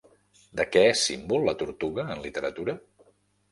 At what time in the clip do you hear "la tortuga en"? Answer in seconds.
1.49-2.25